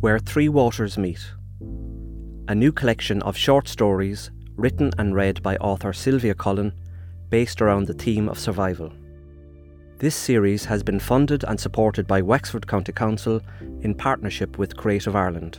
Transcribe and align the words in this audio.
Where 0.00 0.18
Three 0.18 0.48
Waters 0.48 0.96
Meet, 0.96 1.20
a 2.48 2.54
new 2.54 2.72
collection 2.72 3.20
of 3.20 3.36
short 3.36 3.68
stories 3.68 4.30
written 4.56 4.90
and 4.96 5.14
read 5.14 5.42
by 5.42 5.56
author 5.58 5.92
Sylvia 5.92 6.34
Cullen, 6.34 6.72
based 7.28 7.60
around 7.60 7.86
the 7.86 7.92
theme 7.92 8.26
of 8.26 8.38
survival. 8.38 8.90
This 9.98 10.14
series 10.14 10.64
has 10.64 10.82
been 10.82 11.00
funded 11.00 11.44
and 11.44 11.60
supported 11.60 12.06
by 12.06 12.22
Wexford 12.22 12.66
County 12.66 12.92
Council 12.92 13.42
in 13.82 13.94
partnership 13.94 14.56
with 14.56 14.74
Creative 14.74 15.14
Ireland. 15.14 15.58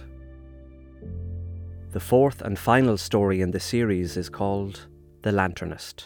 The 1.92 2.00
fourth 2.00 2.42
and 2.42 2.58
final 2.58 2.98
story 2.98 3.42
in 3.42 3.52
the 3.52 3.60
series 3.60 4.18
is 4.18 4.28
called 4.28 4.88
The 5.22 5.30
Lanternist. 5.30 6.06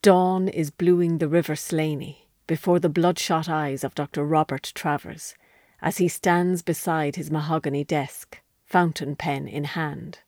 Dawn 0.00 0.46
is 0.46 0.70
bluing 0.70 1.18
the 1.18 1.26
River 1.28 1.56
Slaney 1.56 2.21
before 2.46 2.78
the 2.78 2.88
bloodshot 2.88 3.48
eyes 3.48 3.84
of 3.84 3.94
Dr. 3.94 4.24
Robert 4.24 4.72
Travers 4.74 5.34
as 5.82 5.98
he 5.98 6.08
stands 6.08 6.62
beside 6.62 7.16
his 7.16 7.30
mahogany 7.30 7.82
desk, 7.84 8.40
fountain 8.64 9.16
pen 9.16 9.48
in 9.48 9.64
hand. 9.64 10.20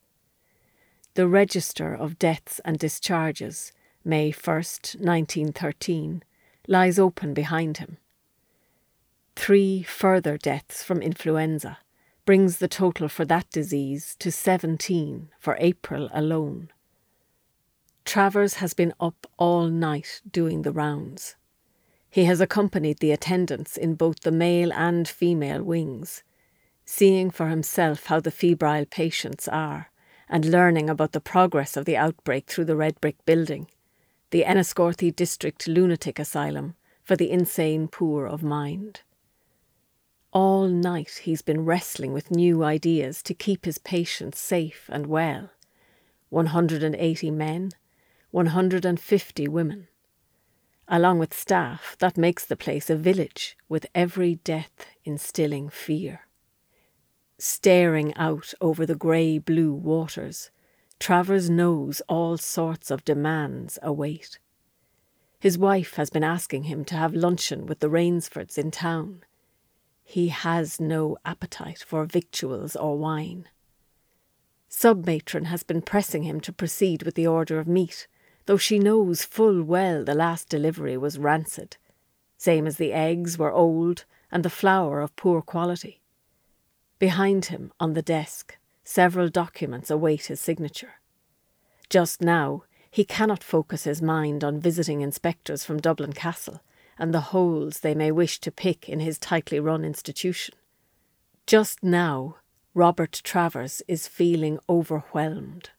The 1.15 1.29
Register 1.29 1.95
of 1.95 2.19
Deaths 2.19 2.61
and 2.65 2.77
Discharges, 2.77 3.73
May 4.05 4.33
1st, 4.33 5.01
1913, 5.01 6.25
lies 6.67 6.99
open 6.99 7.35
behind 7.35 7.79
him. 7.79 7.99
Three 9.37 9.83
further 9.85 10.37
deaths 10.37 10.83
from 10.83 11.03
influenza 11.03 11.79
brings 12.25 12.59
the 12.59 12.69
total 12.69 13.09
for 13.09 13.25
that 13.27 13.49
disease 13.51 14.17
to 14.19 14.33
17 14.33 15.29
for 15.39 15.57
April 15.61 16.09
alone. 16.13 16.71
Travers 18.05 18.55
has 18.55 18.75
been 18.75 18.93
up 18.99 19.27
all 19.37 19.69
night 19.69 20.21
doing 20.31 20.63
the 20.63 20.73
rounds. 20.73 21.37
He 22.15 22.27
has 22.27 22.41
accompanied 22.41 23.01
the 23.01 23.11
attendants 23.11 23.77
in 23.77 23.97
both 23.97 24.21
the 24.21 24.31
male 24.31 24.73
and 24.73 25.09
female 25.09 25.65
wings, 25.65 26.23
seeing 26.85 27.29
for 27.29 27.49
himself 27.49 28.07
how 28.07 28.21
the 28.21 28.31
febrile 28.31 28.85
patients 28.85 29.49
are 29.49 29.91
and 30.29 30.45
learning 30.45 30.89
about 30.89 31.11
the 31.11 31.21
progress 31.21 31.77
of 31.77 31.87
the 31.87 31.97
outbreak 31.97 32.47
through 32.47 32.67
the 32.67 32.77
red 32.77 33.01
brick 33.01 33.17
building, 33.25 33.69
the 34.31 34.45
Enniscorthy 34.45 35.11
District 35.11 35.67
Lunatic 35.67 36.21
Asylum 36.21 36.77
for 37.03 37.17
the 37.17 37.33
insane 37.33 37.89
poor 37.89 38.27
of 38.27 38.45
mind. 38.45 39.01
All 40.33 40.69
night 40.69 41.23
he's 41.25 41.43
been 41.43 41.65
wrestling 41.65 42.13
with 42.13 42.31
new 42.31 42.63
ideas 42.63 43.25
to 43.25 43.35
keep 43.35 43.65
his 43.65 43.79
patients 43.79 44.39
safe 44.39 44.89
and 44.89 45.09
well. 45.09 45.51
180 46.29 47.33
men, 47.33 47.73
150 48.31 49.49
women. 49.49 49.89
Along 50.89 51.19
with 51.19 51.33
staff, 51.33 51.97
that 51.99 52.19
makes 52.19 52.45
the 52.45 52.57
place 52.57 52.91
a 52.91 52.97
village, 52.97 53.57
with 53.69 53.87
every 53.95 54.37
death 54.37 54.87
instilling 55.05 55.69
fear. 55.69 56.27
Staring 57.39 58.15
out 58.17 58.55
over 58.61 58.85
the 58.85 58.95
grey 58.95 59.39
blue 59.39 59.73
waters, 59.73 60.51
Travers 61.01 61.51
knows 61.51 62.01
all 62.09 62.37
sorts 62.37 62.91
of 62.91 63.05
demands 63.05 63.79
await. 63.83 64.39
His 65.39 65.59
wife 65.59 65.97
has 65.97 66.09
been 66.09 66.25
asking 66.25 66.65
him 66.65 66.85
to 66.87 66.95
have 66.95 67.13
luncheon 67.13 67.67
with 67.67 67.81
the 67.81 67.91
Rainsfords 67.91 68.57
in 68.57 68.71
town. 68.71 69.23
He 70.03 70.29
has 70.29 70.81
no 70.81 71.19
appetite 71.25 71.85
for 71.87 72.07
victuals 72.07 72.77
or 72.77 72.97
wine. 72.97 73.49
Submatron 74.71 75.47
has 75.47 75.63
been 75.63 75.83
pressing 75.83 76.23
him 76.23 76.41
to 76.41 76.53
proceed 76.53 77.03
with 77.03 77.15
the 77.15 77.27
order 77.27 77.59
of 77.59 77.69
meat, 77.69 78.07
though 78.47 78.57
she 78.57 78.79
knows 78.79 79.25
full 79.25 79.63
well 79.63 80.05
the 80.05 80.15
last 80.15 80.49
delivery 80.49 80.97
was 80.97 81.19
rancid, 81.19 81.77
same 82.37 82.67
as 82.67 82.77
the 82.77 82.93
eggs 82.93 83.39
were 83.39 83.53
old 83.53 84.05
and 84.31 84.45
the 84.45 84.51
flour 84.51 85.01
of 85.01 85.17
poor 85.17 85.41
quality. 85.41 86.01
Behind 86.99 87.47
him, 87.47 87.73
on 87.81 87.95
the 87.95 88.03
desk, 88.03 88.57
several 88.83 89.29
documents 89.29 89.91
await 89.91 90.27
his 90.27 90.41
signature. 90.41 90.95
Just 91.89 92.21
now, 92.21 92.65
he 92.91 93.05
cannot 93.05 93.43
focus 93.43 93.85
his 93.85 94.01
mind 94.01 94.45
on 94.45 94.61
visiting 94.61 95.01
inspectors 95.01 95.65
from 95.65 95.81
Dublin 95.81 96.13
Castle 96.13 96.61
and 96.99 97.13
the 97.13 97.33
holes 97.33 97.81
they 97.81 97.95
may 97.95 98.13
wish 98.13 98.39
to 98.41 98.53
pick 98.53 98.89
in 98.89 99.01
his 99.01 99.19
tightly 99.19 99.59
run 99.59 99.85
institution. 99.85 100.55
Just 101.47 101.83
now, 101.83 102.37
Robert 102.73 103.21
Travers 103.25 103.83
is 103.87 104.09
feeling 104.09 104.59
overwhelmed, 104.69 105.71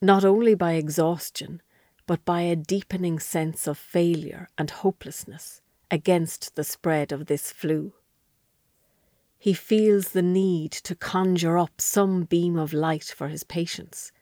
not 0.00 0.24
only 0.24 0.54
by 0.54 0.72
exhaustion, 0.72 1.60
but 2.06 2.24
by 2.24 2.42
a 2.42 2.56
deepening 2.56 3.18
sense 3.18 3.66
of 3.66 3.76
failure 3.76 4.48
and 4.56 4.70
hopelessness 4.70 5.60
against 5.90 6.54
the 6.54 6.64
spread 6.64 7.12
of 7.12 7.26
this 7.26 7.50
flu. 7.50 7.92
He 9.38 9.52
feels 9.52 10.08
the 10.08 10.22
need 10.22 10.72
to 10.72 10.94
conjure 10.94 11.58
up 11.58 11.80
some 11.80 12.24
beam 12.24 12.56
of 12.58 12.72
light 12.72 13.12
for 13.16 13.28
his 13.28 13.44
patients, 13.44 14.12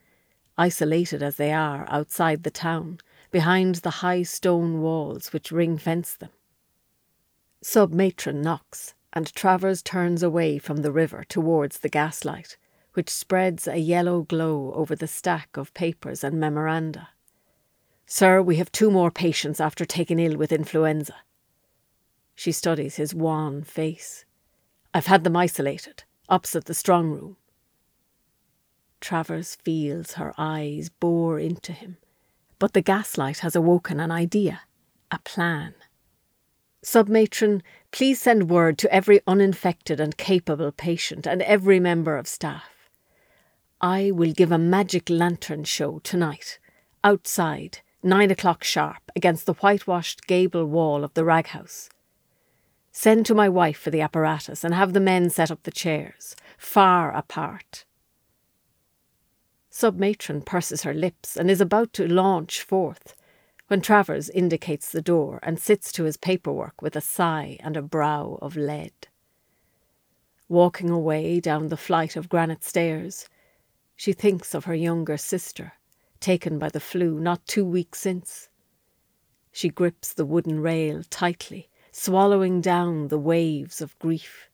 isolated 0.59 1.23
as 1.23 1.37
they 1.37 1.53
are 1.53 1.87
outside 1.89 2.43
the 2.43 2.51
town, 2.51 2.99
behind 3.31 3.77
the 3.77 3.91
high 3.91 4.23
stone 4.23 4.81
walls 4.81 5.33
which 5.33 5.53
ring 5.53 5.79
fence 5.79 6.15
them. 6.15 6.31
Submatron 7.63 8.43
knocks, 8.43 8.95
and 9.13 9.35
Travers 9.35 9.83
turns 9.83 10.23
away 10.23 10.59
from 10.59 10.79
the 10.79 10.93
river 10.93 11.25
towards 11.29 11.79
the 11.79 11.89
gaslight, 11.89 12.57
which 12.93 13.11
spreads 13.11 13.67
a 13.67 13.79
yellow 13.79 14.23
glow 14.23 14.73
over 14.75 14.95
the 14.95 15.09
stack 15.09 15.57
of 15.57 15.73
papers 15.75 16.23
and 16.23 16.39
memoranda. 16.39 17.09
Sir, 18.07 18.43
we 18.43 18.57
have 18.57 18.71
two 18.71 18.91
more 18.91 19.11
patients 19.11 19.61
after 19.61 19.85
taken 19.85 20.19
ill 20.19 20.37
with 20.37 20.53
influenza. 20.53 21.17
She 22.35 22.53
studies 22.53 22.97
his 22.97 23.15
wan 23.15 23.63
face. 23.63 24.25
I've 24.93 25.07
had 25.07 25.25
them 25.25 25.37
isolated, 25.37 26.05
opposite 26.29 26.67
the 26.67 26.75
strong 26.75 27.11
room. 27.11 27.37
Travers 29.01 29.57
feels 29.57 30.13
her 30.13 30.35
eyes 30.39 30.89
bore 30.89 31.39
into 31.39 31.73
him, 31.73 31.97
but 32.59 32.73
the 32.73 32.81
gaslight 32.81 33.39
has 33.41 33.57
awoken 33.57 34.01
an 34.01 34.11
idea, 34.11 34.63
a 35.11 35.19
plan. 35.21 35.75
Submatron, 36.85 37.63
please 37.91 38.21
send 38.21 38.51
word 38.51 38.77
to 38.79 38.93
every 38.93 39.21
uninfected 39.27 40.01
and 40.01 40.17
capable 40.17 40.71
patient 40.71 41.27
and 41.27 41.41
every 41.43 41.81
member 41.81 42.17
of 42.17 42.29
staff. 42.29 42.91
I 43.81 44.11
will 44.11 44.33
give 44.33 44.53
a 44.53 44.59
magic 44.59 45.09
lantern 45.09 45.65
show 45.65 45.99
tonight, 46.01 46.59
outside, 47.03 47.81
nine 48.05 48.31
o'clock 48.31 48.63
sharp, 48.63 49.11
against 49.17 49.47
the 49.47 49.55
whitewashed 49.55 50.27
gable 50.27 50.67
wall 50.67 51.03
of 51.03 51.15
the 51.15 51.25
rag 51.25 51.49
house. 51.49 51.89
Send 52.93 53.27
to 53.27 53.35
my 53.35 53.49
wife 53.49 53.79
for 53.79 53.91
the 53.91 54.03
apparatus 54.03 54.63
and 54.63 54.75
have 54.75 54.93
the 54.93 55.01
men 55.01 55.31
set 55.31 55.51
up 55.51 55.63
the 55.63 55.71
chairs, 55.71 56.37
far 56.59 57.13
apart. 57.13 57.85
Submatron 59.71 60.45
purses 60.45 60.83
her 60.83 60.95
lips 60.95 61.37
and 61.37 61.51
is 61.51 61.61
about 61.61 61.93
to 61.95 62.07
launch 62.07 62.63
forth 62.63 63.17
when 63.67 63.81
Travers 63.81 64.31
indicates 64.31 64.93
the 64.93 65.03
door 65.03 65.41
and 65.43 65.59
sits 65.59 65.91
to 65.93 66.05
his 66.05 66.17
paperwork 66.17 66.83
with 66.83 66.95
a 66.95 67.01
sigh 67.01 67.57
and 67.61 67.77
a 67.77 67.83
brow 67.83 68.39
of 68.43 68.57
lead. 68.57 69.09
Walking 70.49 70.91
away 70.91 71.41
down 71.41 71.69
the 71.69 71.77
flight 71.77 72.15
of 72.15 72.29
granite 72.29 72.63
stairs, 72.63 73.29
she 73.97 74.13
thinks 74.13 74.55
of 74.55 74.67
her 74.67 74.75
younger 74.75 75.17
sister 75.17 75.73
taken 76.25 76.59
by 76.59 76.71
the 76.71 76.81
flu 76.81 77.21
not 77.21 77.47
two 77.47 77.67
weeks 77.67 78.01
since. 78.01 78.49
She 79.53 79.69
grips 79.69 80.15
the 80.15 80.25
wooden 80.25 80.59
rail 80.59 81.03
tightly, 81.11 81.69
swallowing 81.93 82.63
down 82.63 83.09
the 83.09 83.19
waves 83.19 83.83
of 83.83 83.99
grief. 83.99 84.49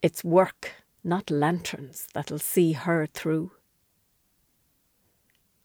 It's 0.00 0.24
work, 0.24 0.72
not 1.04 1.30
lanterns, 1.30 2.08
that'll 2.14 2.38
see 2.38 2.72
her 2.72 3.04
through. 3.04 3.52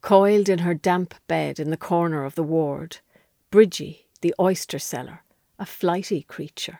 Coiled 0.01 0.49
in 0.49 0.59
her 0.59 0.73
damp 0.73 1.15
bed 1.27 1.61
in 1.61 1.69
the 1.69 1.77
corner 1.77 2.25
of 2.25 2.35
the 2.35 2.43
ward, 2.43 2.97
Bridgie, 3.51 4.07
the 4.19 4.35
oyster 4.37 4.79
seller, 4.79 5.23
a 5.57 5.65
flighty 5.65 6.23
creature, 6.23 6.79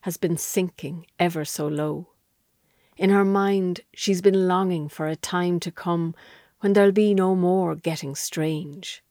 has 0.00 0.16
been 0.16 0.38
sinking 0.38 1.04
ever 1.18 1.44
so 1.44 1.68
low. 1.68 2.08
In 2.96 3.10
her 3.10 3.26
mind, 3.26 3.82
she's 3.92 4.22
been 4.22 4.48
longing 4.48 4.88
for 4.88 5.06
a 5.06 5.16
time 5.16 5.60
to 5.60 5.70
come 5.70 6.14
when 6.64 6.72
there'll 6.72 6.92
be 6.92 7.12
no 7.12 7.36
more 7.36 7.74
getting 7.74 8.14
strange, 8.14 9.04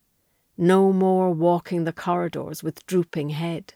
no 0.57 0.91
more 0.91 1.29
walking 1.29 1.83
the 1.83 1.93
corridors 1.93 2.63
with 2.63 2.83
drooping 2.87 3.29
head. 3.29 3.75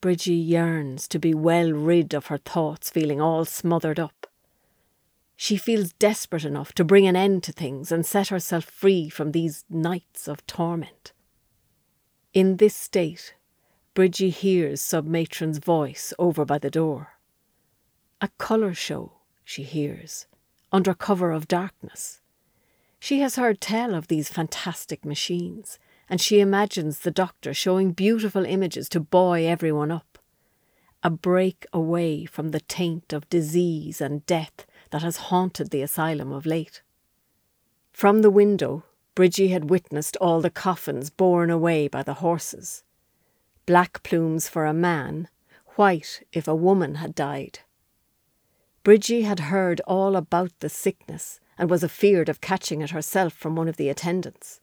Bridgie 0.00 0.34
yearns 0.34 1.06
to 1.06 1.20
be 1.20 1.32
well 1.32 1.70
rid 1.70 2.12
of 2.12 2.26
her 2.26 2.38
thoughts 2.38 2.90
feeling 2.90 3.20
all 3.20 3.44
smothered 3.44 4.00
up. 4.00 4.26
She 5.36 5.56
feels 5.56 5.92
desperate 5.92 6.44
enough 6.44 6.72
to 6.72 6.82
bring 6.82 7.06
an 7.06 7.14
end 7.14 7.44
to 7.44 7.52
things 7.52 7.92
and 7.92 8.04
set 8.04 8.30
herself 8.30 8.64
free 8.64 9.08
from 9.08 9.30
these 9.30 9.64
nights 9.70 10.26
of 10.26 10.44
torment. 10.48 11.12
In 12.34 12.56
this 12.56 12.74
state, 12.74 13.36
Bridgie 13.94 14.30
hears 14.30 14.82
Submatron's 14.82 15.58
voice 15.58 16.12
over 16.18 16.44
by 16.44 16.58
the 16.58 16.68
door. 16.68 17.12
A 18.20 18.26
colour 18.38 18.74
show, 18.74 19.12
she 19.44 19.62
hears, 19.62 20.26
under 20.72 20.94
cover 20.94 21.30
of 21.30 21.46
darkness. 21.46 22.20
She 23.02 23.20
has 23.20 23.36
heard 23.36 23.62
tell 23.62 23.94
of 23.94 24.08
these 24.08 24.28
fantastic 24.28 25.06
machines, 25.06 25.78
and 26.08 26.20
she 26.20 26.38
imagines 26.38 26.98
the 26.98 27.10
doctor 27.10 27.54
showing 27.54 27.92
beautiful 27.92 28.44
images 28.44 28.90
to 28.90 29.00
buoy 29.00 29.46
everyone 29.46 29.90
up. 29.90 30.18
a 31.02 31.08
break 31.08 31.66
away 31.72 32.26
from 32.26 32.50
the 32.50 32.60
taint 32.60 33.14
of 33.14 33.28
disease 33.30 34.02
and 34.02 34.26
death 34.26 34.66
that 34.90 35.00
has 35.00 35.16
haunted 35.16 35.70
the 35.70 35.80
asylum 35.80 36.30
of 36.30 36.44
late. 36.44 36.82
From 37.90 38.20
the 38.20 38.30
window, 38.30 38.84
Bridgie 39.14 39.48
had 39.48 39.70
witnessed 39.70 40.18
all 40.18 40.42
the 40.42 40.50
coffins 40.50 41.08
borne 41.08 41.48
away 41.48 41.88
by 41.88 42.02
the 42.02 42.20
horses. 42.20 42.84
Black 43.64 44.02
plumes 44.02 44.46
for 44.46 44.66
a 44.66 44.74
man, 44.74 45.28
white 45.76 46.22
if 46.32 46.46
a 46.46 46.54
woman 46.54 46.96
had 46.96 47.14
died. 47.14 47.60
Bridgie 48.82 49.22
had 49.22 49.40
heard 49.40 49.80
all 49.86 50.16
about 50.16 50.52
the 50.60 50.68
sickness 50.68 51.40
and 51.60 51.68
was 51.68 51.84
afeard 51.84 52.30
of 52.30 52.40
catching 52.40 52.80
it 52.80 52.88
herself 52.88 53.34
from 53.34 53.54
one 53.54 53.68
of 53.68 53.76
the 53.76 53.90
attendants. 53.90 54.62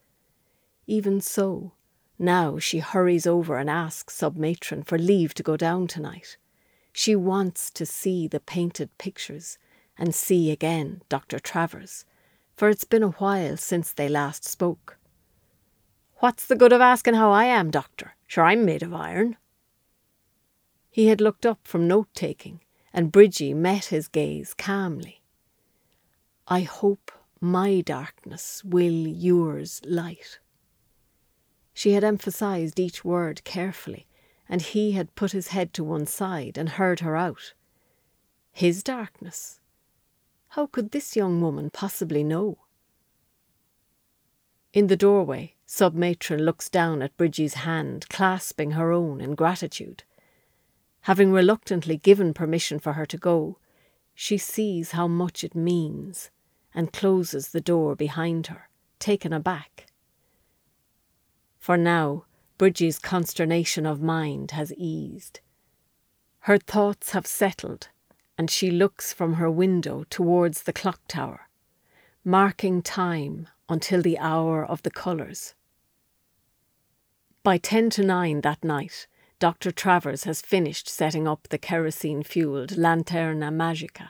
Even 0.88 1.22
so, 1.22 1.74
now 2.18 2.58
she 2.58 2.80
hurries 2.80 3.28
over 3.28 3.60
and 3.60 3.70
asks 3.70 4.16
sub 4.16 4.36
matron 4.36 4.82
for 4.82 4.98
leave 4.98 5.36
to 5.36 5.44
go 5.44 5.56
down 5.56 5.86
tonight. 5.86 6.38
She 6.92 7.16
wants 7.16 7.70
to 7.70 7.86
see 7.86 8.28
the 8.28 8.40
painted 8.40 8.90
pictures 8.98 9.60
and 9.96 10.16
see 10.16 10.50
again 10.50 11.04
Dr. 11.08 11.38
Travers, 11.38 12.04
for 12.56 12.68
it's 12.68 12.84
been 12.84 13.04
a 13.04 13.10
while 13.10 13.58
since 13.58 13.94
they 13.94 14.10
last 14.10 14.44
spoke. 14.44 14.98
What's 16.16 16.48
the 16.48 16.56
good 16.56 16.74
of 16.74 16.82
asking 16.82 17.14
how 17.14 17.32
I 17.32 17.44
am, 17.46 17.70
Doctor? 17.70 18.16
Sure, 18.26 18.46
I'm 18.46 18.66
made 18.66 18.82
of 18.82 18.96
iron. 18.96 19.38
He 20.90 21.10
had 21.10 21.22
looked 21.22 21.46
up 21.46 21.60
from 21.64 21.88
note 21.88 22.10
taking, 22.16 22.62
and 22.92 23.12
Bridgie 23.12 23.54
met 23.54 23.86
his 23.86 24.08
gaze 24.08 24.56
calmly. 24.56 25.22
I 26.50 26.62
hope 26.62 27.12
my 27.42 27.82
darkness 27.82 28.64
will 28.64 29.06
yours 29.06 29.82
light. 29.84 30.40
She 31.74 31.92
had 31.92 32.06
emphasized 32.06 32.80
each 32.80 33.04
word 33.04 33.44
carefully, 33.44 34.08
and 34.48 34.62
he 34.62 34.94
had 34.94 35.14
put 35.14 35.34
his 35.34 35.50
head 35.50 35.74
to 35.74 35.84
one 35.84 36.06
side 36.06 36.58
and 36.58 36.70
heard 36.70 37.02
her 37.02 37.18
out. 37.18 37.54
His 38.54 38.82
darkness? 38.82 39.60
How 40.50 40.68
could 40.68 40.92
this 40.92 41.18
young 41.18 41.42
woman 41.42 41.70
possibly 41.70 42.24
know? 42.24 42.60
In 44.72 44.88
the 44.88 44.96
doorway, 44.96 45.56
Sub 45.66 45.94
Matron 45.96 46.46
looks 46.46 46.70
down 46.70 47.02
at 47.02 47.18
Bridgie's 47.18 47.56
hand, 47.56 48.08
clasping 48.08 48.72
her 48.72 48.94
own 48.94 49.20
in 49.20 49.36
gratitude. 49.36 50.06
Having 51.02 51.34
reluctantly 51.34 51.98
given 51.98 52.34
permission 52.34 52.80
for 52.80 52.94
her 52.94 53.06
to 53.06 53.18
go, 53.18 53.58
she 54.16 54.38
sees 54.38 54.92
how 54.92 55.10
much 55.10 55.44
it 55.44 55.54
means 55.54 56.32
and 56.74 56.94
closes 56.94 57.50
the 57.50 57.62
door 57.62 57.96
behind 57.96 58.48
her, 58.48 58.70
taken 59.00 59.34
aback. 59.34 59.88
For 61.58 61.78
now, 61.78 62.26
Bridgie's 62.58 63.00
consternation 63.00 63.86
of 63.86 64.02
mind 64.02 64.52
has 64.52 64.74
eased. 64.74 65.42
Her 66.42 66.58
thoughts 66.58 67.12
have 67.12 67.28
settled, 67.28 67.90
and 68.38 68.50
she 68.50 68.72
looks 68.72 69.14
from 69.14 69.34
her 69.34 69.52
window 69.52 70.06
towards 70.10 70.64
the 70.64 70.74
clock 70.74 71.02
tower, 71.08 71.50
marking 72.24 72.82
time 72.82 73.48
until 73.70 74.02
the 74.02 74.18
hour 74.18 74.66
of 74.66 74.84
the 74.84 74.92
colours. 74.92 75.56
By 77.44 77.58
ten 77.58 77.90
to 77.92 78.04
nine 78.04 78.42
that 78.42 78.64
night, 78.64 79.08
Dr. 79.40 79.72
Travers 79.72 80.24
has 80.24 80.42
finished 80.42 80.90
setting 80.90 81.28
up 81.28 81.48
the 81.50 81.58
kerosene 81.58 82.24
fueled 82.24 82.72
Lanterna 82.72 83.52
Magica 83.52 84.10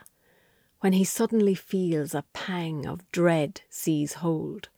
when 0.80 0.94
he 0.94 1.04
suddenly 1.04 1.56
feels 1.56 2.14
a 2.14 2.24
pang 2.34 2.86
of 2.86 3.10
dread 3.12 3.62
seize 3.70 4.14
hold. 4.14 4.70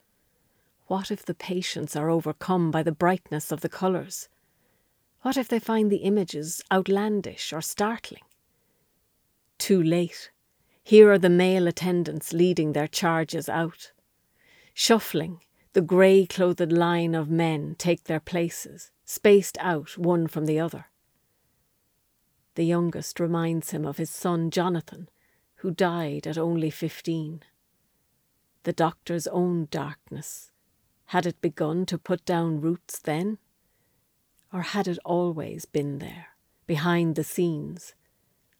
What 0.88 1.12
if 1.12 1.26
the 1.26 1.34
patients 1.34 1.96
are 1.96 2.10
overcome 2.10 2.72
by 2.72 2.84
the 2.84 2.92
brightness 2.92 3.52
of 3.52 3.62
the 3.62 3.70
colours? 3.70 4.30
What 5.22 5.38
if 5.38 5.48
they 5.48 5.60
find 5.60 5.92
the 5.92 5.98
images 5.98 6.64
outlandish 6.72 7.52
or 7.52 7.62
startling? 7.62 8.24
Too 9.58 9.84
late. 9.84 10.32
Here 10.84 11.12
are 11.12 11.20
the 11.20 11.30
male 11.30 11.68
attendants 11.68 12.34
leading 12.34 12.74
their 12.74 12.88
charges 12.88 13.50
out. 13.50 13.92
Shuffling, 14.74 15.42
the 15.74 15.82
grey 15.82 16.26
clothed 16.26 16.72
line 16.72 17.14
of 17.14 17.30
men 17.30 17.76
take 17.78 18.06
their 18.06 18.20
places, 18.20 18.90
spaced 19.06 19.58
out 19.60 19.98
one 19.98 20.28
from 20.28 20.46
the 20.46 20.60
other. 20.60 20.86
The 22.56 22.64
youngest 22.64 23.20
reminds 23.20 23.72
him 23.72 23.86
of 23.86 23.98
his 23.98 24.10
son 24.10 24.50
Jonathan, 24.50 25.10
who 25.60 25.72
died 25.72 26.26
at 26.26 26.38
only 26.38 26.70
fifteen. 26.70 27.42
The 28.64 28.74
doctor's 28.74 29.28
own 29.28 29.68
darkness 29.72 30.52
had 31.08 31.26
it 31.26 31.42
begun 31.42 31.88
to 31.88 31.98
put 31.98 32.24
down 32.24 32.62
roots 32.62 33.00
then? 33.00 33.40
Or 34.54 34.62
had 34.62 34.88
it 34.88 35.00
always 35.04 35.66
been 35.66 35.98
there, 35.98 36.28
behind 36.68 37.16
the 37.16 37.24
scenes, 37.24 37.96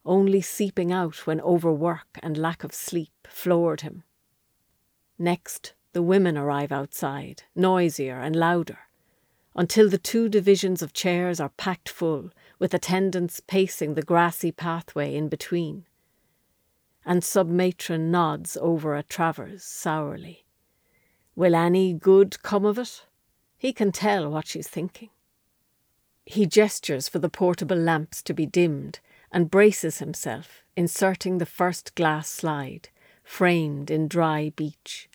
only 0.04 0.42
seeping 0.42 0.92
out 0.92 1.28
when 1.28 1.40
overwork 1.42 2.08
and 2.24 2.38
lack 2.38 2.64
of 2.64 2.74
sleep 2.74 3.28
floored 3.28 3.82
him? 3.82 4.04
Next, 5.20 5.74
the 5.94 6.02
women 6.02 6.38
arrive 6.38 6.72
outside, 6.72 7.44
noisier 7.56 8.20
and 8.20 8.36
louder, 8.36 8.80
until 9.56 9.88
the 9.90 9.98
two 10.00 10.28
divisions 10.28 10.82
of 10.82 10.94
chairs 10.94 11.40
are 11.40 11.50
packed 11.50 11.90
full, 11.90 12.32
with 12.58 12.74
attendants 12.74 13.42
pacing 13.42 13.94
the 13.94 14.02
grassy 14.02 14.52
pathway 14.52 15.16
in 15.16 15.30
between. 15.30 15.86
And 17.10 17.24
Sub 17.24 17.50
Matron 17.50 18.12
nods 18.12 18.56
over 18.62 18.94
at 18.94 19.10
Travers 19.10 19.64
sourly. 19.64 20.46
Will 21.36 21.56
any 21.56 21.92
good 21.92 22.40
come 22.44 22.66
of 22.66 22.78
it? 22.78 23.08
He 23.58 23.74
can 23.74 23.92
tell 23.92 24.30
what 24.30 24.46
she's 24.46 24.68
thinking. 24.68 25.10
He 26.24 26.46
gestures 26.46 27.10
for 27.10 27.18
the 27.18 27.28
portable 27.28 27.76
lamps 27.76 28.22
to 28.22 28.34
be 28.36 28.46
dimmed 28.46 29.00
and 29.32 29.50
braces 29.50 29.98
himself, 29.98 30.62
inserting 30.76 31.40
the 31.40 31.48
first 31.48 31.96
glass 31.96 32.30
slide, 32.30 32.90
framed 33.24 33.90
in 33.90 34.08
dry 34.08 34.54
beech. 34.56 35.10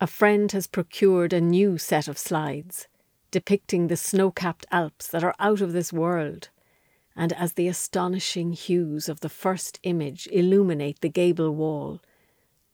A 0.00 0.08
friend 0.08 0.50
has 0.50 0.66
procured 0.66 1.32
a 1.32 1.40
new 1.40 1.78
set 1.78 2.08
of 2.08 2.18
slides, 2.18 2.88
depicting 3.30 3.86
the 3.86 3.96
snow 3.96 4.32
capped 4.32 4.66
Alps 4.72 5.06
that 5.06 5.22
are 5.22 5.36
out 5.38 5.60
of 5.60 5.72
this 5.72 5.92
world, 5.92 6.48
and 7.16 7.32
as 7.34 7.52
the 7.52 7.68
astonishing 7.68 8.52
hues 8.52 9.08
of 9.08 9.20
the 9.20 9.28
first 9.28 9.78
image 9.82 10.26
illuminate 10.32 11.00
the 11.00 11.08
gable 11.08 11.54
wall, 11.54 12.00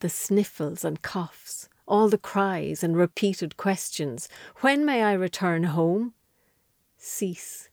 the 0.01 0.09
sniffles 0.09 0.85
and 0.85 1.03
coughs 1.03 1.69
all 1.91 2.09
the 2.09 2.17
cries 2.17 2.85
and 2.85 2.97
repeated 2.97 3.57
questions 3.57 4.29
When 4.61 4.87
may 4.87 5.03
I 5.03 5.13
return 5.13 5.65
home? 5.65 6.15
cease, 6.97 7.69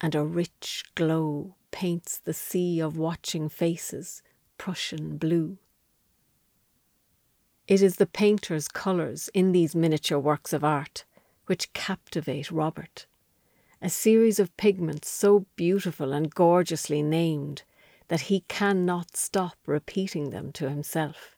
and 0.00 0.14
a 0.14 0.24
rich 0.24 0.84
glow 0.94 1.54
paints 1.70 2.18
the 2.18 2.34
sea 2.34 2.78
of 2.80 2.98
watching 2.98 3.48
faces 3.48 4.22
Prussian 4.58 5.16
blue. 5.16 5.58
It 7.66 7.80
is 7.80 7.96
the 7.96 8.06
painter's 8.06 8.68
colours 8.68 9.30
in 9.32 9.52
these 9.52 9.74
miniature 9.74 10.18
works 10.18 10.52
of 10.52 10.62
art 10.62 11.04
which 11.46 11.72
captivate 11.72 12.50
Robert. 12.50 13.06
A 13.84 13.90
series 13.90 14.38
of 14.38 14.56
pigments 14.56 15.10
so 15.10 15.44
beautiful 15.56 16.12
and 16.12 16.32
gorgeously 16.32 17.02
named 17.02 17.64
that 18.06 18.22
he 18.22 18.44
cannot 18.46 19.16
stop 19.16 19.56
repeating 19.66 20.30
them 20.30 20.52
to 20.52 20.70
himself. 20.70 21.36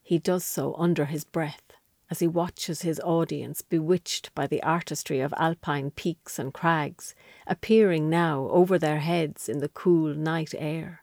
He 0.00 0.20
does 0.20 0.44
so 0.44 0.76
under 0.78 1.06
his 1.06 1.24
breath 1.24 1.72
as 2.08 2.20
he 2.20 2.28
watches 2.28 2.82
his 2.82 3.00
audience 3.00 3.62
bewitched 3.62 4.32
by 4.36 4.46
the 4.46 4.62
artistry 4.62 5.18
of 5.18 5.34
alpine 5.36 5.90
peaks 5.90 6.38
and 6.38 6.54
crags 6.54 7.16
appearing 7.48 8.08
now 8.08 8.48
over 8.50 8.78
their 8.78 9.00
heads 9.00 9.48
in 9.48 9.58
the 9.58 9.68
cool 9.68 10.14
night 10.14 10.54
air. 10.56 11.02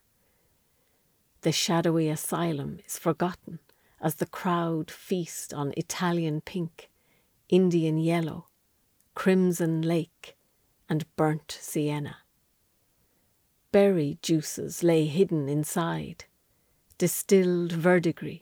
The 1.41 1.51
shadowy 1.51 2.07
asylum 2.07 2.79
is 2.85 2.97
forgotten 2.97 3.59
as 3.99 4.15
the 4.15 4.27
crowd 4.27 4.89
feast 4.91 5.53
on 5.53 5.73
Italian 5.75 6.39
pink, 6.39 6.89
Indian 7.49 7.97
yellow, 7.97 8.47
crimson 9.15 9.81
lake, 9.81 10.37
and 10.89 11.05
burnt 11.15 11.57
sienna. 11.59 12.17
Berry 13.71 14.17
juices 14.21 14.83
lay 14.83 15.05
hidden 15.05 15.47
inside, 15.47 16.25
distilled 16.97 17.71
verdigris 17.71 18.41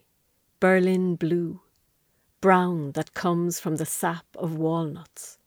Berlin 0.60 1.16
blue, 1.16 1.62
brown 2.42 2.92
that 2.92 3.14
comes 3.14 3.58
from 3.58 3.76
the 3.76 3.86
sap 3.86 4.26
of 4.34 4.58
walnuts, 4.58 5.38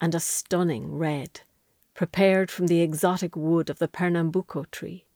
and 0.00 0.16
a 0.16 0.20
stunning 0.20 0.96
red, 0.96 1.42
prepared 1.94 2.50
from 2.50 2.66
the 2.66 2.80
exotic 2.80 3.36
wood 3.36 3.70
of 3.70 3.78
the 3.78 3.86
Pernambuco 3.86 4.64
tree. 4.72 5.06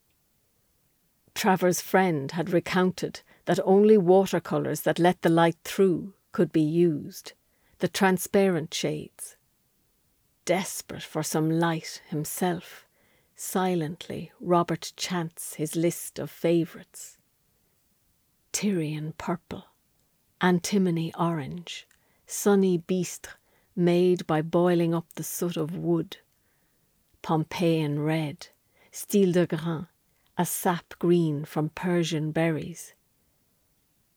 Travers' 1.34 1.80
friend 1.80 2.30
had 2.30 2.50
recounted 2.50 3.22
that 3.46 3.58
only 3.64 3.98
watercolours 3.98 4.82
that 4.82 5.00
let 5.00 5.22
the 5.22 5.28
light 5.28 5.58
through 5.64 6.14
could 6.30 6.52
be 6.52 6.62
used, 6.62 7.32
the 7.78 7.88
transparent 7.88 8.72
shades. 8.72 9.36
Desperate 10.44 11.02
for 11.02 11.22
some 11.22 11.48
light 11.48 12.02
himself, 12.08 12.86
silently 13.36 14.32
Robert 14.40 14.92
chants 14.96 15.54
his 15.54 15.76
list 15.76 16.18
of 16.18 16.30
favourites. 16.30 17.18
Tyrian 18.50 19.14
purple, 19.18 19.66
antimony 20.40 21.12
orange, 21.18 21.86
sunny 22.26 22.76
bistre 22.76 23.30
made 23.76 24.26
by 24.26 24.42
boiling 24.42 24.92
up 24.92 25.06
the 25.14 25.22
soot 25.22 25.56
of 25.56 25.76
wood, 25.76 26.16
Pompeian 27.22 28.00
red, 28.00 28.48
stil 28.90 29.30
de 29.30 29.46
grain, 29.46 29.86
a 30.36 30.44
sap 30.44 30.94
green 30.98 31.44
from 31.44 31.68
Persian 31.68 32.32
berries. 32.32 32.94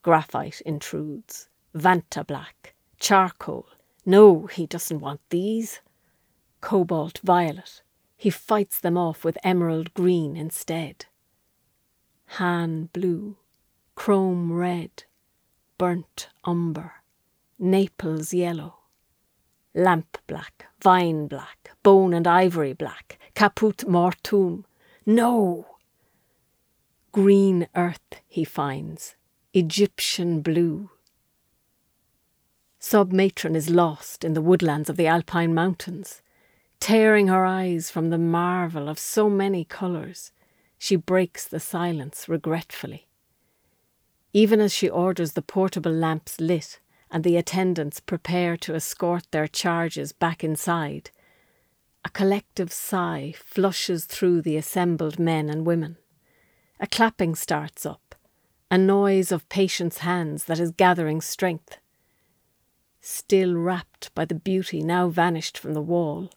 Graphite 0.02 0.62
intrudes, 0.62 1.50
Vanta 1.76 2.26
black, 2.26 2.74
charcoal. 3.00 3.68
No, 4.08 4.48
he 4.48 4.66
doesn't 4.66 5.00
want 5.00 5.22
these. 5.30 5.82
Cobalt 6.66 7.20
violet. 7.24 7.84
He 8.18 8.32
fights 8.32 8.80
them 8.80 8.98
off 8.98 9.24
with 9.24 9.38
emerald 9.44 9.94
green 9.94 10.36
instead. 10.36 11.06
Han 12.40 12.90
blue, 12.92 13.38
chrome 13.94 14.52
red, 14.52 15.04
burnt 15.78 16.30
umber, 16.44 17.04
Naples 17.60 18.34
yellow, 18.34 18.78
lamp 19.76 20.18
black, 20.26 20.66
vine 20.82 21.28
black, 21.28 21.70
bone 21.84 22.16
and 22.16 22.26
ivory 22.26 22.74
black, 22.74 23.20
caput 23.36 23.88
mortuum. 23.88 24.64
No! 25.06 25.68
Green 27.12 27.68
earth 27.76 28.22
he 28.28 28.44
finds, 28.44 29.16
Egyptian 29.54 30.42
blue. 30.42 30.90
Sub 32.80 33.12
Matron 33.12 33.56
is 33.56 33.70
lost 33.70 34.24
in 34.24 34.34
the 34.34 34.42
woodlands 34.42 34.90
of 34.90 34.98
the 34.98 35.06
Alpine 35.06 35.54
mountains. 35.54 36.24
Tearing 36.80 37.28
her 37.28 37.46
eyes 37.46 37.90
from 37.90 38.10
the 38.10 38.18
marvel 38.18 38.88
of 38.88 39.00
so 39.00 39.30
many 39.30 39.66
colours, 39.66 40.32
she 40.78 40.96
breaks 40.96 41.48
the 41.48 41.60
silence 41.60 42.30
regretfully. 42.30 43.08
Even 44.34 44.60
as 44.60 44.74
she 44.74 44.90
orders 44.90 45.32
the 45.32 45.42
portable 45.42 45.92
lamps 45.92 46.40
lit 46.40 46.80
and 47.10 47.24
the 47.24 47.38
attendants 47.38 48.00
prepare 48.00 48.58
to 48.58 48.76
escort 48.76 49.26
their 49.32 49.48
charges 49.48 50.12
back 50.12 50.44
inside, 50.44 51.12
a 52.04 52.10
collective 52.10 52.72
sigh 52.72 53.34
flushes 53.38 54.06
through 54.06 54.42
the 54.42 54.58
assembled 54.58 55.18
men 55.18 55.50
and 55.50 55.66
women. 55.66 55.98
A 56.80 56.86
clapping 56.86 57.34
starts 57.34 57.86
up, 57.86 58.14
a 58.70 58.78
noise 58.78 59.32
of 59.32 59.48
patients' 59.50 60.00
hands 60.00 60.44
that 60.44 60.60
is 60.60 60.72
gathering 60.72 61.22
strength. 61.22 61.80
Still 63.00 63.56
wrapped 63.56 64.14
by 64.14 64.26
the 64.26 64.36
beauty 64.36 64.84
now 64.84 65.08
vanished 65.08 65.58
from 65.58 65.74
the 65.74 65.82
wall, 65.82 66.30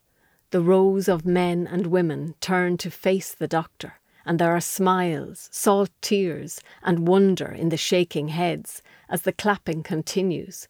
the 0.51 0.61
rows 0.63 1.09
of 1.09 1.27
men 1.27 1.67
and 1.67 1.87
women 1.87 2.35
turn 2.41 2.77
to 2.79 2.91
face 2.91 3.35
the 3.35 3.49
doctor, 3.49 3.95
and 4.25 4.39
there 4.39 4.57
are 4.57 4.61
smiles, 4.61 5.49
salt 5.53 5.91
tears, 6.01 6.61
and 6.83 7.07
wonder 7.07 7.47
in 7.47 7.69
the 7.69 7.77
shaking 7.77 8.29
heads 8.29 8.83
as 9.09 9.23
the 9.23 9.33
clapping 9.33 9.83
continues, 9.83 10.69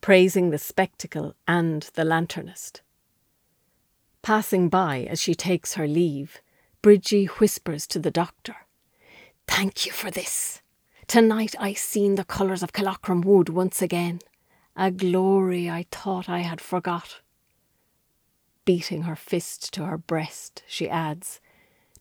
praising 0.00 0.50
the 0.50 0.58
spectacle 0.58 1.34
and 1.46 1.90
the 1.94 2.04
lanternist. 2.04 2.80
Passing 4.22 4.68
by 4.68 5.06
as 5.10 5.20
she 5.20 5.34
takes 5.34 5.74
her 5.74 5.86
leave, 5.86 6.40
Bridgie 6.82 7.26
whispers 7.26 7.86
to 7.88 7.98
the 7.98 8.10
doctor, 8.10 8.56
Thank 9.46 9.86
you 9.86 9.92
for 9.92 10.10
this. 10.10 10.60
Tonight 11.06 11.54
I 11.58 11.72
seen 11.72 12.16
the 12.16 12.24
colours 12.24 12.62
of 12.62 12.72
Killoughrum 12.72 13.24
Wood 13.24 13.48
once 13.48 13.80
again, 13.80 14.20
a 14.76 14.90
glory 14.90 15.68
I 15.68 15.86
thought 15.90 16.28
I 16.28 16.40
had 16.40 16.60
forgot. 16.60 17.20
Beating 18.68 19.04
her 19.04 19.16
fist 19.16 19.72
to 19.72 19.86
her 19.86 19.96
breast, 19.96 20.62
she 20.66 20.90
adds, 20.90 21.40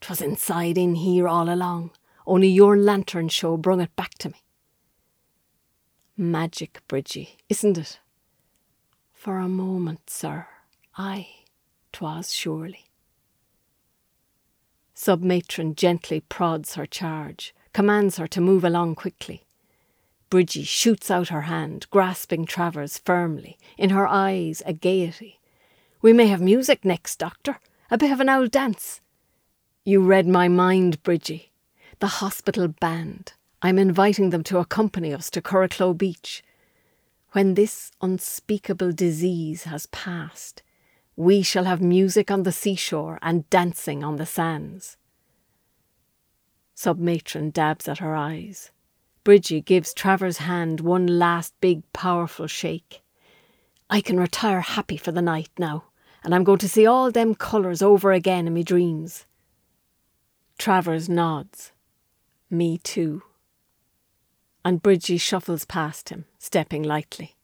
"'Twas 0.01 0.19
inside 0.19 0.77
in 0.77 0.95
here 0.95 1.25
all 1.25 1.49
along, 1.49 1.91
only 2.25 2.49
your 2.49 2.75
lantern 2.75 3.29
show 3.29 3.55
brung 3.55 3.79
it 3.79 3.95
back 3.95 4.15
to 4.15 4.27
me. 4.27 4.43
Magic, 6.17 6.81
Bridgie, 6.89 7.37
isn't 7.47 7.77
it? 7.77 8.01
For 9.13 9.39
a 9.39 9.47
moment, 9.47 10.09
sir, 10.09 10.45
aye, 10.97 11.29
'twas 11.93 12.33
surely. 12.33 12.89
Submatron 14.93 15.73
gently 15.73 16.19
prods 16.19 16.75
her 16.75 16.85
charge, 16.85 17.55
commands 17.71 18.17
her 18.17 18.27
to 18.27 18.41
move 18.41 18.65
along 18.65 18.95
quickly. 18.95 19.45
Bridgie 20.29 20.65
shoots 20.65 21.09
out 21.09 21.29
her 21.29 21.43
hand, 21.43 21.89
grasping 21.91 22.45
Travers 22.45 22.97
firmly, 22.97 23.57
in 23.77 23.91
her 23.91 24.05
eyes 24.05 24.61
a 24.65 24.73
gaiety. 24.73 25.39
We 26.01 26.13
may 26.13 26.27
have 26.27 26.41
music 26.41 26.85
next, 26.85 27.17
Doctor. 27.17 27.59
A 27.89 27.97
bit 27.97 28.11
of 28.11 28.19
an 28.19 28.29
old 28.29 28.51
dance. 28.51 29.01
You 29.83 30.01
read 30.01 30.27
my 30.27 30.47
mind, 30.47 31.01
Bridgie. 31.01 31.51
The 31.99 32.07
hospital 32.07 32.67
band. 32.67 33.33
I'm 33.61 33.79
inviting 33.79 34.29
them 34.29 34.43
to 34.43 34.59
accompany 34.59 35.13
us 35.13 35.31
to 35.31 35.41
Curracloe 35.41 35.97
Beach. 35.97 36.43
When 37.31 37.55
this 37.55 37.91
unspeakable 38.01 38.91
disease 38.91 39.63
has 39.63 39.87
passed, 39.87 40.61
we 41.15 41.41
shall 41.41 41.63
have 41.63 41.81
music 41.81 42.29
on 42.29 42.43
the 42.43 42.51
seashore 42.51 43.17
and 43.23 43.49
dancing 43.49 44.03
on 44.03 44.17
the 44.17 44.25
sands. 44.25 44.97
Submatron 46.75 47.51
dabs 47.51 47.87
at 47.87 47.97
her 47.97 48.15
eyes. 48.15 48.69
Bridgie 49.23 49.61
gives 49.61 49.93
Travers' 49.93 50.37
hand 50.37 50.79
one 50.79 51.07
last 51.07 51.53
big, 51.59 51.81
powerful 51.91 52.45
shake. 52.45 53.01
I 53.89 54.01
can 54.01 54.19
retire 54.19 54.61
happy 54.61 54.97
for 54.97 55.11
the 55.11 55.21
night 55.21 55.49
now, 55.57 55.85
and 56.23 56.35
I'm 56.35 56.43
going 56.43 56.59
to 56.59 56.69
see 56.69 56.85
all 56.85 57.09
them 57.11 57.35
colours 57.35 57.81
over 57.81 58.11
again 58.11 58.47
in 58.47 58.53
me 58.53 58.63
dreams. 58.63 59.25
Travers 60.57 61.07
nods. 61.07 61.71
Me 62.49 62.77
too. 62.79 63.21
And 64.65 64.81
Bridgie 64.81 65.17
shuffles 65.17 65.63
past 65.63 66.09
him, 66.09 66.25
stepping 66.37 66.83
lightly. 66.83 67.35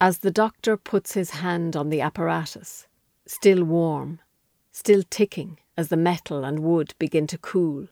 As 0.00 0.18
the 0.18 0.30
doctor 0.30 0.76
puts 0.76 1.14
his 1.14 1.30
hand 1.30 1.74
on 1.74 1.88
the 1.88 2.00
apparatus, 2.00 2.86
still 3.26 3.64
warm, 3.64 4.20
still 4.70 5.02
ticking, 5.08 5.58
as 5.76 5.88
the 5.88 5.96
metal 5.96 6.44
and 6.44 6.60
wood 6.60 6.94
begin 6.98 7.26
to 7.28 7.38
cool. 7.38 7.88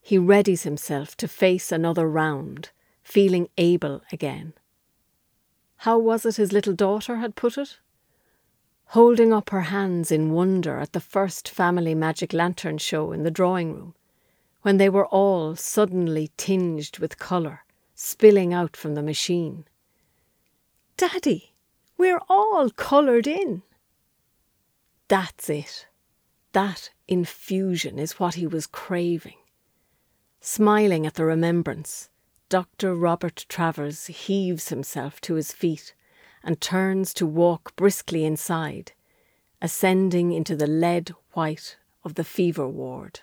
He 0.00 0.18
readies 0.18 0.62
himself 0.62 1.16
to 1.16 1.26
face 1.26 1.72
another 1.72 2.08
round, 2.08 2.70
feeling 3.02 3.48
able 3.56 4.02
again. 4.12 4.52
How 5.84 5.98
was 5.98 6.24
it 6.24 6.36
his 6.36 6.50
little 6.50 6.72
daughter 6.72 7.16
had 7.16 7.36
put 7.36 7.58
it? 7.58 7.78
Holding 8.96 9.34
up 9.34 9.50
her 9.50 9.60
hands 9.60 10.10
in 10.10 10.32
wonder 10.32 10.78
at 10.78 10.94
the 10.94 10.98
first 10.98 11.46
family 11.46 11.94
magic 11.94 12.32
lantern 12.32 12.78
show 12.78 13.12
in 13.12 13.22
the 13.22 13.30
drawing 13.30 13.74
room, 13.74 13.94
when 14.62 14.78
they 14.78 14.88
were 14.88 15.04
all 15.04 15.56
suddenly 15.56 16.30
tinged 16.38 16.98
with 17.00 17.18
colour, 17.18 17.66
spilling 17.94 18.54
out 18.54 18.78
from 18.78 18.94
the 18.94 19.02
machine. 19.02 19.66
Daddy, 20.96 21.52
we're 21.98 22.22
all 22.30 22.70
coloured 22.70 23.26
in. 23.26 23.62
That's 25.08 25.50
it. 25.50 25.86
That 26.52 26.88
infusion 27.08 27.98
is 27.98 28.18
what 28.18 28.36
he 28.36 28.46
was 28.46 28.66
craving. 28.66 29.36
Smiling 30.40 31.06
at 31.06 31.12
the 31.12 31.26
remembrance, 31.26 32.08
Dr. 32.48 32.94
Robert 32.94 33.46
Travers 33.48 34.06
heaves 34.06 34.68
himself 34.68 35.20
to 35.22 35.34
his 35.34 35.52
feet 35.52 35.94
and 36.42 36.60
turns 36.60 37.14
to 37.14 37.26
walk 37.26 37.74
briskly 37.74 38.24
inside, 38.24 38.92
ascending 39.62 40.32
into 40.32 40.54
the 40.54 40.66
lead 40.66 41.10
white 41.32 41.78
of 42.04 42.14
the 42.14 42.24
fever 42.24 42.68
ward. 42.68 43.20